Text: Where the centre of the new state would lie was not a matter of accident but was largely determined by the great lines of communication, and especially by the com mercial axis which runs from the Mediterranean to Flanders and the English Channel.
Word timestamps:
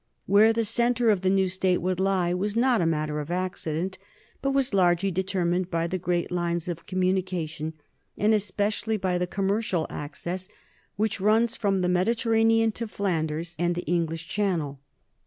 Where 0.25 0.51
the 0.51 0.65
centre 0.65 1.11
of 1.11 1.21
the 1.21 1.29
new 1.29 1.47
state 1.47 1.77
would 1.77 1.99
lie 1.99 2.33
was 2.33 2.55
not 2.55 2.81
a 2.81 2.87
matter 2.87 3.19
of 3.19 3.29
accident 3.29 3.99
but 4.41 4.49
was 4.49 4.73
largely 4.73 5.11
determined 5.11 5.69
by 5.69 5.85
the 5.85 5.99
great 5.99 6.31
lines 6.31 6.67
of 6.67 6.87
communication, 6.87 7.73
and 8.17 8.33
especially 8.33 8.97
by 8.97 9.19
the 9.19 9.27
com 9.27 9.49
mercial 9.49 9.85
axis 9.91 10.49
which 10.95 11.21
runs 11.21 11.55
from 11.55 11.81
the 11.81 11.87
Mediterranean 11.87 12.71
to 12.71 12.87
Flanders 12.87 13.55
and 13.59 13.75
the 13.75 13.85
English 13.85 14.27
Channel. 14.27 14.79